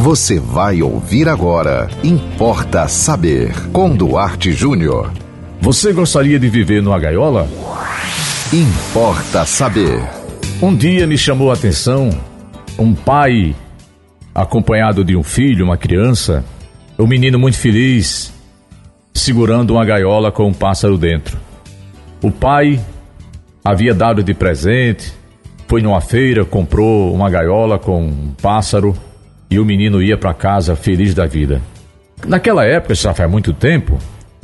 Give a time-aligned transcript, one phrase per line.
[0.00, 1.86] Você vai ouvir agora.
[2.02, 3.52] Importa saber.
[3.70, 5.12] Com Duarte Júnior.
[5.60, 7.46] Você gostaria de viver numa gaiola?
[8.50, 10.02] Importa saber.
[10.62, 12.08] Um dia me chamou a atenção
[12.78, 13.54] um pai
[14.34, 16.42] acompanhado de um filho, uma criança,
[16.98, 18.32] um menino muito feliz,
[19.12, 21.36] segurando uma gaiola com um pássaro dentro.
[22.22, 22.80] O pai
[23.62, 25.12] havia dado de presente,
[25.68, 28.96] foi numa feira, comprou uma gaiola com um pássaro
[29.50, 31.60] e o menino ia para casa feliz da vida.
[32.26, 33.98] Naquela época, já faz muito tempo,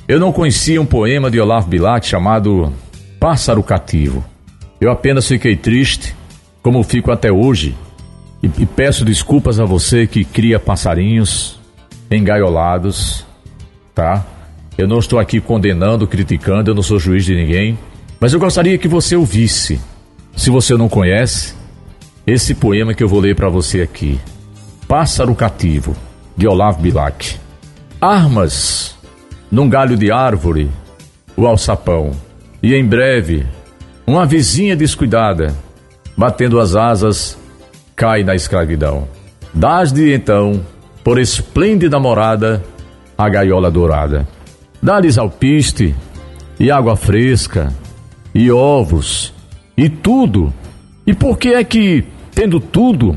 [0.08, 2.72] eu não conhecia um poema de Olavo Bilac chamado
[3.20, 4.24] Pássaro Cativo.
[4.80, 6.14] Eu apenas fiquei triste,
[6.62, 7.76] como fico até hoje,
[8.42, 11.58] e, e peço desculpas a você que cria passarinhos
[12.10, 13.24] engaiolados,
[13.94, 14.24] tá?
[14.76, 17.78] Eu não estou aqui condenando, criticando, eu não sou juiz de ninguém,
[18.20, 19.80] mas eu gostaria que você ouvisse,
[20.34, 21.54] se você não conhece,
[22.26, 24.20] esse poema que eu vou ler para você aqui.
[24.88, 25.96] Pássaro Cativo,
[26.36, 27.38] de Olavo Bilac.
[28.00, 28.96] Armas
[29.50, 30.70] num galho de árvore
[31.36, 32.12] o alçapão,
[32.62, 33.44] e em breve
[34.06, 35.54] uma vizinha descuidada,
[36.16, 37.36] batendo as asas,
[37.96, 39.08] cai na escravidão.
[39.52, 40.64] Dás-lhe então,
[41.02, 42.62] por esplêndida morada,
[43.18, 44.26] a gaiola dourada.
[44.80, 45.94] Dá-lhes alpiste
[46.60, 47.72] e água fresca
[48.32, 49.34] e ovos
[49.76, 50.54] e tudo.
[51.06, 53.16] E por que é que, tendo tudo,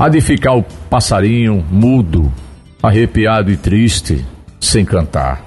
[0.00, 2.32] há de ficar o passarinho mudo,
[2.80, 4.24] arrepiado e triste,
[4.60, 5.44] sem cantar?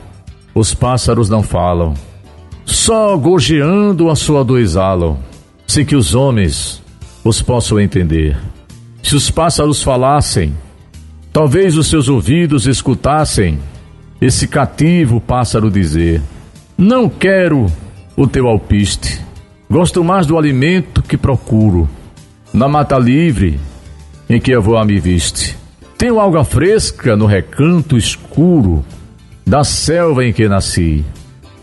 [0.54, 1.94] Os pássaros não falam,
[2.66, 5.18] só gorjeando a sua dor exalam,
[5.66, 6.84] sem que os homens
[7.24, 8.38] os possam entender.
[9.02, 10.54] Se os pássaros falassem,
[11.32, 13.58] talvez os seus ouvidos escutassem
[14.20, 16.22] esse cativo pássaro dizer:
[16.78, 17.68] Não quero
[18.18, 19.22] o teu alpiste,
[19.70, 21.88] gosto mais do alimento que procuro,
[22.54, 23.58] na mata livre
[24.32, 25.58] em que a voar me viste.
[25.98, 28.86] Tenho alga fresca no recanto escuro
[29.46, 31.04] da selva em que nasci,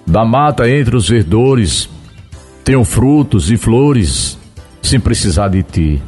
[0.07, 1.89] da mata entre os verdores.
[2.63, 4.39] Tenho frutos e flores
[4.83, 6.03] sem precisar de ti.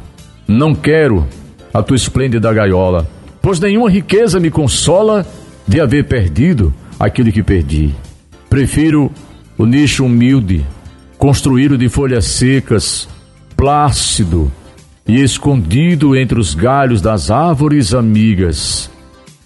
[0.47, 1.27] Não quero
[1.73, 3.09] a tua esplêndida gaiola,
[3.41, 5.25] pois nenhuma riqueza me consola
[5.67, 7.95] de haver perdido aquilo que perdi.
[8.47, 9.11] Prefiro
[9.57, 10.63] o nicho humilde,
[11.17, 13.09] construído de folhas secas,
[13.57, 14.51] plácido
[15.11, 18.89] e escondido entre os galhos das árvores amigas.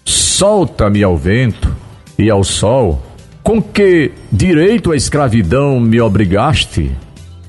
[0.04, 1.74] Solta-me ao vento
[2.16, 3.02] e ao sol,
[3.42, 6.92] com que direito à escravidão me obrigaste.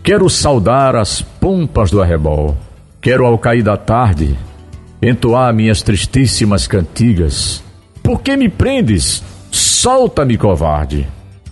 [0.02, 2.58] Quero saudar as pompas do arrebol.
[3.00, 4.36] Quero ao cair da tarde
[5.00, 7.64] entoar minhas tristíssimas cantigas.
[8.02, 9.22] Por que me prendes?
[9.52, 11.08] Solta-me, covarde.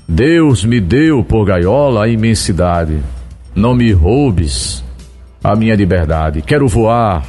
[0.07, 2.97] Deus me deu por gaiola a imensidade.
[3.53, 4.83] Não me roubes
[5.45, 6.41] a minha liberdade.
[6.41, 7.23] Quero voar,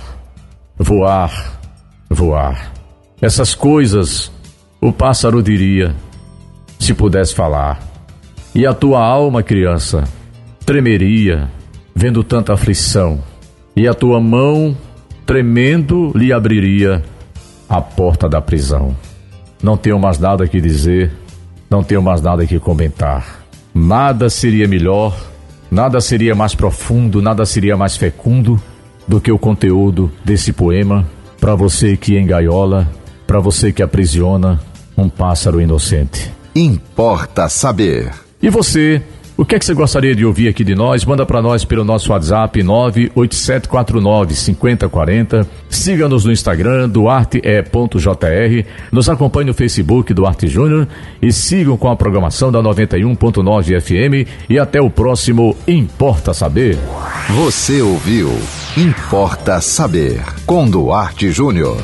[0.79, 1.61] voar,
[2.09, 2.73] voar.
[3.21, 4.33] Essas coisas
[4.81, 5.95] o pássaro diria,
[6.79, 7.79] se pudesse falar.
[8.55, 10.05] E a tua alma, criança,
[10.65, 11.51] tremeria,
[11.95, 13.23] vendo tanta aflição
[13.77, 14.75] e a tua mão,
[15.27, 17.03] tremendo, lhe abriria
[17.69, 18.97] a porta da prisão.
[19.63, 21.13] Não tenho mais nada que dizer,
[21.69, 23.45] não tenho mais nada que comentar.
[23.75, 25.15] Nada seria melhor,
[25.71, 28.61] nada seria mais profundo, nada seria mais fecundo
[29.07, 31.07] do que o conteúdo desse poema
[31.41, 32.91] para você que engaiola,
[33.27, 34.61] para você que aprisiona
[34.97, 36.33] um pássaro inocente.
[36.55, 38.13] Importa saber.
[38.43, 39.03] E você
[39.37, 41.05] o que é que você gostaria de ouvir aqui de nós?
[41.05, 45.47] Manda para nós pelo nosso WhatsApp 98749 5040.
[45.69, 48.67] Siga-nos no Instagram, duarte.jr.
[48.91, 50.89] Nos acompanhe no Facebook Duarte Júnior
[51.21, 54.29] e sigam com a programação da 91.9 FM.
[54.49, 56.79] E até o próximo Importa Saber.
[57.29, 58.31] Você ouviu
[58.75, 61.77] Importa Saber com Duarte Júnior.